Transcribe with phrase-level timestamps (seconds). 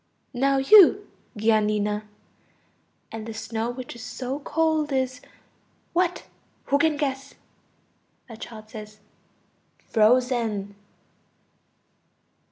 [0.33, 1.07] Now you,
[1.37, 2.07] Giannina.
[3.11, 5.21] And the snow which is so cold is...
[5.93, 6.25] what?
[6.69, 7.35] Who can guess?
[8.27, 8.73] A child.
[9.85, 10.73] Frozen.